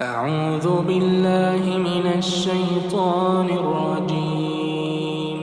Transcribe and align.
أعوذ 0.00 0.82
بالله 0.82 1.78
من 1.78 2.06
الشيطان 2.18 3.46
الرجيم. 3.46 5.38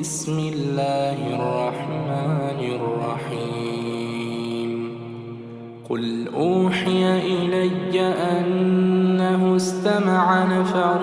بسم 0.00 0.38
الله 0.38 1.16
الرحمن 1.34 2.60
الرحيم. 2.78 4.70
قل 5.90 6.28
أوحي 6.34 7.18
إلي 7.18 8.00
أنه 8.38 9.56
استمع 9.56 10.44
نفر 10.44 11.00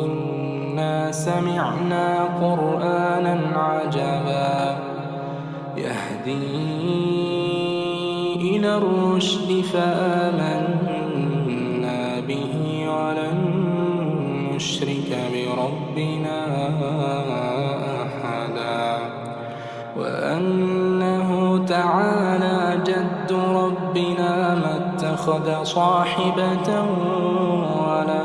إنا 0.04 1.12
سمعنا 1.12 2.24
قرآنا 2.42 3.40
عجبا. 3.56 4.51
يهدي 6.26 6.56
إلى 8.56 8.76
الرشد 8.76 9.64
فآمنا 9.72 11.00
به 12.28 12.54
ولن 12.88 13.38
نشرك 14.54 15.10
بربنا 15.32 16.40
أحدا. 18.06 18.98
وأنه 19.96 21.64
تعالى 21.68 22.80
جد 22.86 23.32
ربنا 23.32 24.54
ما 24.54 24.76
اتخذ 24.76 25.64
صاحبة 25.64 26.68
ولا 27.86 28.24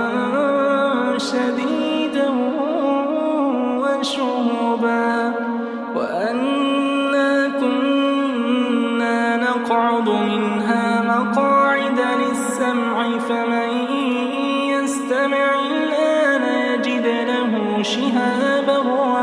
شهابا 17.81 18.77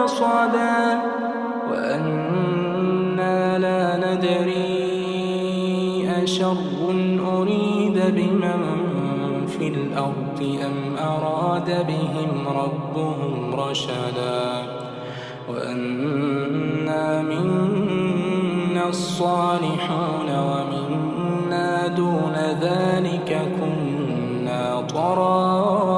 رصدا 0.05 1.01
وأنا 1.71 3.59
لا 3.59 3.97
ندري 3.97 4.89
أشر 6.23 6.57
أريد 7.39 8.03
بمن 8.17 8.63
في 9.47 9.69
الأرض 9.69 10.59
أم 10.67 10.97
أراد 10.99 11.87
بهم 11.87 12.49
ربهم 12.49 13.55
رشدا 13.61 14.67
وأنا 15.49 17.23
منا 17.23 18.89
الصالحون 18.89 20.29
ومنا 20.29 21.87
دون 21.87 22.35
ذلك 22.61 23.41
كنا 23.61 24.81
طرائق 24.81 25.98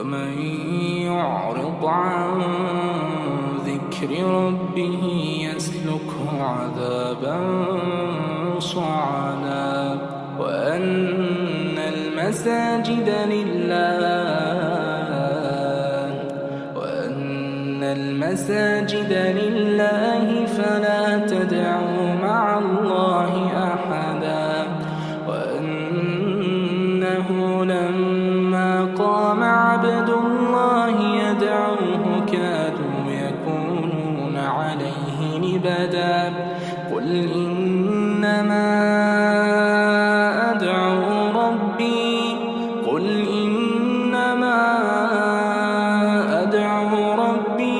ومن 0.00 0.32
يعرض 1.06 1.84
عن 1.84 2.42
ذكر 3.66 4.10
ربه 4.24 5.04
يسلكه 5.54 6.42
عذابا 6.42 7.38
صعدا. 8.58 9.98
وأن 10.38 11.78
المساجد 11.78 13.08
لله 13.28 13.90
وأن 16.76 17.82
المساجد 17.82 19.12
لله 19.12 20.46
فلا 20.46 21.26
تدعوا 21.26 22.14
مع 22.22 22.58
الله 22.58 23.46
أحدا. 23.46 23.79
قل 37.10 37.28
إنما 37.34 38.70
أدعو 40.52 41.30
ربي 41.40 42.36
قل 42.86 43.06
إنما 43.42 44.58
أدعو 46.42 47.14
ربي 47.14 47.79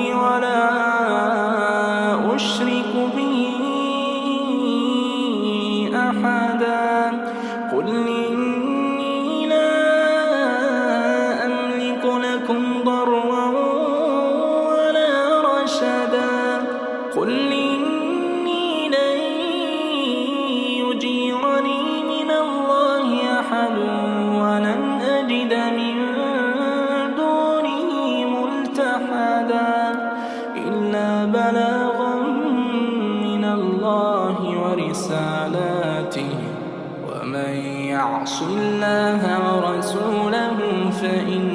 يتخذ 25.41 25.71
من 25.77 25.95
دونه 27.17 27.89
ملتحدا 28.25 29.75
إلا 30.67 31.25
بلاغا 31.25 32.15
من 33.25 33.43
الله 33.45 34.37
ورسالاته. 34.61 36.33
ومن 37.09 37.53
يعص 37.89 38.41
الله 38.41 39.21
ورسوله 39.47 40.57
فإن 41.01 41.47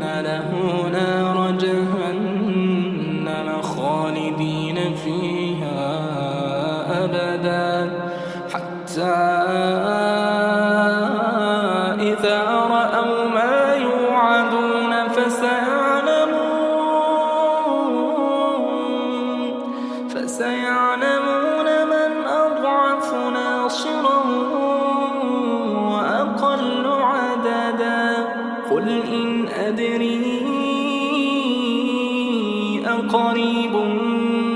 له 0.00 0.50
نار 0.92 1.50
جهنم 1.50 3.48
خالدين 3.62 4.78
فيها 5.04 5.82
أبدا. 7.04 7.90
حتى 8.54 9.16
أدري 29.58 30.46
أقريب 32.86 33.74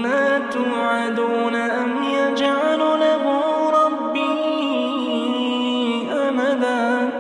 ما 0.03 0.39
توعدون 0.39 1.55
أم 1.55 2.03
يجعل 2.03 2.79
له 2.79 3.25
ربي 3.71 4.21
أمدا؟ 6.29 7.11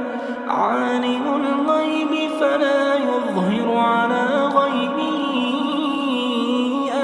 عالم 0.48 1.22
الغيب 1.44 2.30
فلا 2.40 2.94
يظهر 2.94 3.76
على 3.76 4.48
غيبه 4.54 5.30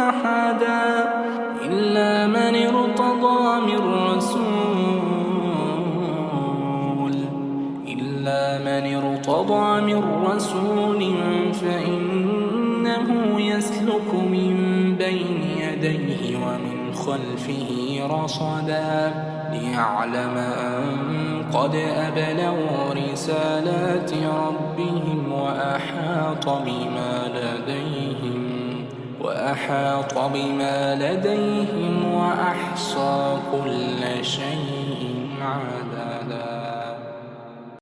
أحدا. 0.09 1.16
ارتضى 9.47 9.95
من 9.95 10.25
رسول 10.25 11.15
فإنه 11.55 13.41
يسلك 13.41 14.15
من 14.15 14.57
بين 14.99 15.43
يديه 15.59 16.37
ومن 16.37 16.95
خلفه 16.95 18.01
رصدا 18.11 19.15
ليعلم 19.53 20.37
أن 20.37 21.45
قد 21.53 21.75
أبلغوا 21.75 22.95
رسالات 23.13 24.13
ربهم 24.13 25.33
وأحاط 25.33 26.49
بما 26.49 27.33
لديهم 27.35 28.47
وأحاط 29.21 30.19
بما 30.19 30.95
لديهم 30.95 32.15
وأحصى 32.15 33.37
كل 33.53 34.25
شيء 34.25 35.29
عددا 35.43 35.86